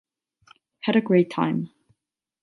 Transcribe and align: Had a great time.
Had 0.79 0.95
a 0.95 1.01
great 1.01 1.29
time. 1.29 1.69